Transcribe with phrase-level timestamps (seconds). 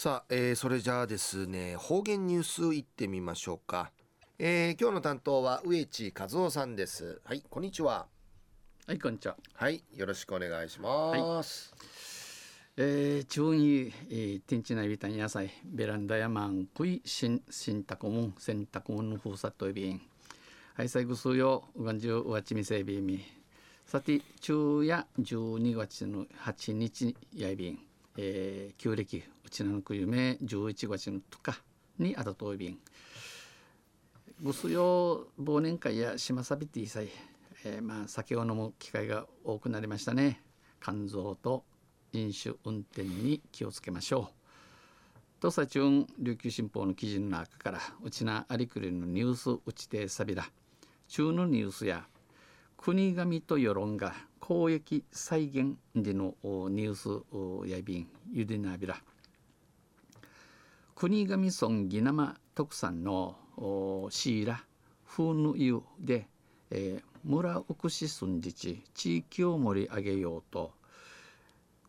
[0.00, 3.90] さあ、えー、それじゃあですね方言ニュースいってみましょうか、
[4.38, 7.20] えー、今日の担当は植地和夫さんです。
[7.24, 8.06] はいこんにちは。
[8.86, 9.36] はいこんにちは。
[9.54, 11.82] はいよろしくお願いします、はい。
[12.76, 20.00] えー、中に、えー、天地内ビタン野菜ベランダやマンクイシンシンタコムン洗濯物のふうさといびん。
[20.74, 23.20] はい最後数ようがんじゅうわちみせびみ。
[23.84, 27.80] さて昼夜12月の8日やいびん、
[28.20, 31.60] えー、旧暦うちのくゆめ11月のとか
[32.00, 32.78] にあたといびん。
[34.42, 37.08] ぐすよ忘年会や島サビティさい、
[37.64, 40.42] えー、まあ酒を飲む機会が多くなりましたね。
[40.82, 41.62] 肝臓と
[42.12, 44.38] 飲酒運転に気をつけましょう。
[45.40, 50.50] 土佐中琉球新報の記事の中からうちなありくりのニュースうちてさびら
[51.06, 52.04] 中のニュースや
[52.76, 54.12] 国神と世論が
[54.48, 58.96] 公益再現でのニュースやびんゆでなびら。
[60.96, 63.36] 国神村ギナマ特産の
[64.08, 64.64] シーラ
[65.06, 66.28] 風の湯で、
[66.70, 70.72] えー、村奥市村自治地域を盛り上げようと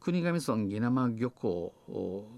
[0.01, 1.73] 国頭村ギナマ漁港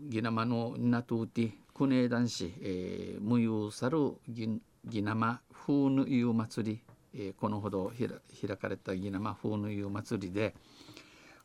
[0.07, 10.53] ギナマのナトゥーティクネ男子、えー、無有さるギギナマ風の湯祭りえー、このほど開かれた宜生風の湯祭りで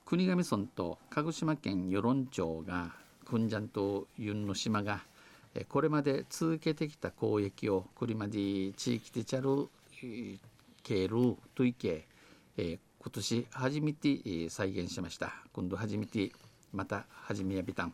[0.04, 2.92] 国頭村と鹿児島県与論町が
[3.24, 5.00] 君山とユンの島が、
[5.68, 9.68] これまで続けてきた交易をクリマディ地域でチャル
[10.84, 12.06] ケールトイケ、
[12.56, 16.30] えー、今年初めて再現しました今度初めて
[16.72, 17.92] また始めやびたん。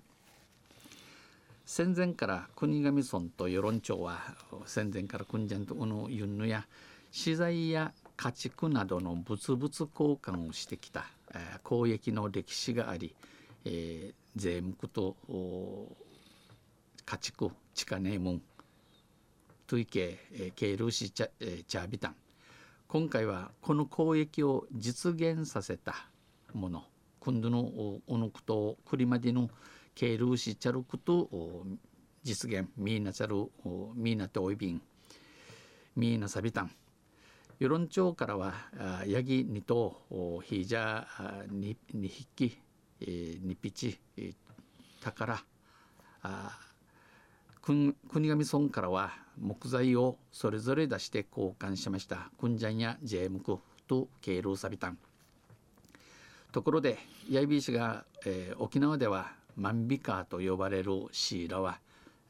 [1.64, 4.18] 戦前から国頭村と与論町は
[4.66, 6.66] 戦前から君山とこのユンのや
[7.12, 11.04] 資材や家畜などの物々交換をしてきた、
[11.62, 13.14] 交易の歴史があり、
[13.66, 15.14] えー、税目と
[17.04, 18.42] 家畜地下ネームン
[19.66, 22.16] トイケケールシチャ、えー、チャービタン。
[22.88, 25.94] 今回はこの交易を実現させた
[26.54, 26.84] もの
[27.20, 29.50] 今度のおのくとクリマディの
[29.94, 31.28] ケールシチャルクと
[32.22, 33.50] 実現ミーナチャル
[33.94, 34.82] ミーナトイビン
[35.94, 36.70] ミーナサビタン。
[37.58, 38.54] 与論町からは
[39.06, 39.96] ヤギ2頭
[40.44, 42.58] ヒージャー 2, 2匹、
[43.00, 44.34] えー、2ピチ、えー、
[45.00, 45.38] 宝。
[47.62, 52.30] 国頭村からは木材をそれぞれ出して交換しました。
[52.40, 54.98] クンジャンやジェームクとケールサビタン
[56.52, 56.98] ところで
[57.30, 61.78] ヤイビー氏が、えー、沖縄ではマンビカーと呼ばれるシーラは、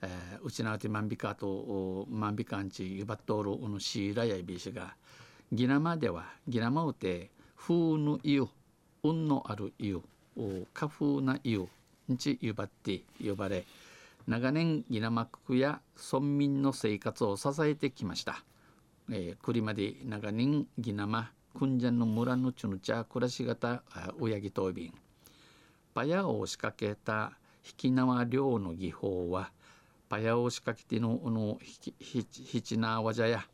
[0.02, 4.94] えー、うちなうて万美かと万美かんちゆばっとおるおぬしらやいびしが
[5.52, 8.48] ぎなまではぎなまうて風ぬいゆ
[9.04, 10.02] 運のあるいゆ
[10.74, 11.68] 花風なゆ
[12.10, 13.64] んちゆばって呼ばれ
[14.26, 18.44] 長年ぎなまくくや村民の生活を支えてきました。
[19.10, 23.82] えー、栗まで長年ぎなまくんじゃんの村のちゅぬちゃ暮らし方
[24.20, 24.94] うやぎといびん。
[25.92, 27.32] パヤを仕掛けた
[27.66, 29.50] 引き縄漁の技法は
[30.12, 31.58] パヤを仕掛けてのの
[31.98, 33.46] ひちなわじゃや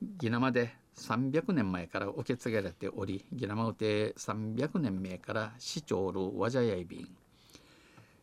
[0.00, 7.08] ギナマで300年前から受け継がれておりギラマウテ300年目から市長るワジャヤイビン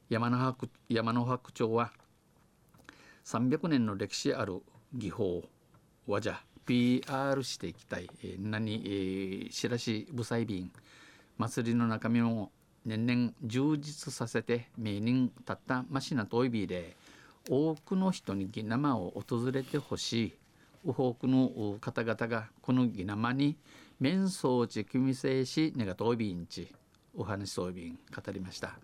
[0.08, 1.92] 山の白山の白町は
[3.26, 4.62] 300年の歴史ある
[4.94, 5.44] 技法
[6.08, 10.72] ワジャ PR していきたい、えー、何、えー、しらし部祭便
[11.38, 12.50] 祭りの中身を
[12.86, 16.96] 年々充実させて名人たったマシナトイビーで
[17.50, 20.34] 多くの人にギナマを訪れてほしい。
[20.86, 23.58] 多くの方々がこのギナマに
[24.00, 26.74] 面相地組制しネガトービンチ
[27.16, 28.78] お話そうびん語りました。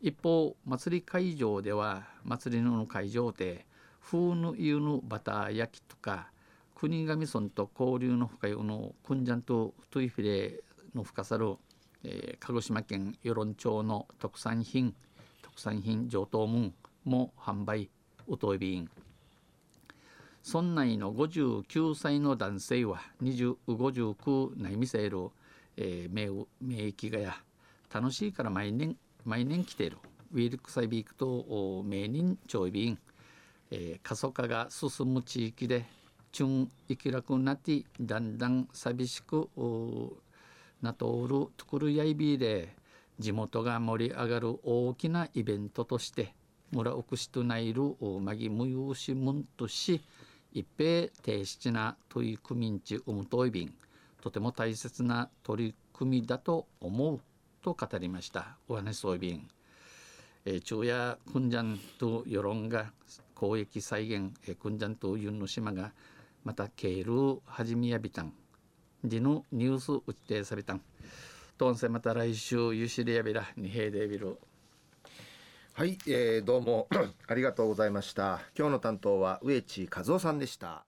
[0.00, 3.66] 一方祭り会場では祭りの会場で
[4.02, 6.28] 風の湯のバター焼きとか
[6.74, 10.60] 国頭村と交流の深いのくんじゃんとトゥイフィレ
[10.94, 11.54] の深さる、
[12.02, 14.92] えー、鹿児島県与論町の特産品
[15.42, 16.74] 特産品上等門
[17.04, 17.90] も販売
[18.26, 18.90] おといびん
[20.46, 25.28] 村内の59歳の男性は2059内見せる、
[25.76, 26.28] えー、名
[26.60, 27.36] 名駅がや
[27.92, 29.98] 楽しいから毎年毎年来ている。
[30.32, 32.98] ウィルクサイビークと名人調理便、
[33.70, 35.84] えー、過疎化が進む地域で
[36.32, 39.50] チュン生き楽なってだんだん寂しく
[40.80, 42.74] なとおるところやいびで
[43.18, 46.34] 地元が盛り上がる大きなイベントとして
[46.72, 50.02] 村奥市とないるまぎむゆうしむんとし
[50.52, 53.74] 一平低質な取り組みんちうむといびん。
[54.22, 57.20] とても大切な取り組みだと思う
[57.62, 58.56] と語りました。
[58.68, 59.48] お話そうびん、
[60.46, 62.90] えー、昼夜訓ンと世論が
[63.34, 65.92] 公益再現、えー、訓ンとユンの島が
[66.44, 68.32] またケール始めやびたん。
[69.04, 70.80] でのニュース打ちてさびたん。
[71.58, 74.38] とんせまた来週ゆしりやびらにへいでびる
[75.74, 76.86] はい、えー、どうも
[77.26, 78.40] ありがとうございました。
[78.56, 80.84] 今日の担当は植地和夫さんでした。